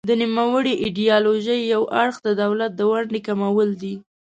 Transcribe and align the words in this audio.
د 0.09 0.11
نوموړې 0.21 0.73
ایډیالوژۍ 0.83 1.61
یو 1.73 1.83
اړخ 2.03 2.15
د 2.25 2.29
دولت 2.41 2.71
د 2.75 2.81
ونډې 2.91 3.19
کمول 3.27 3.69
دي. 3.81 3.95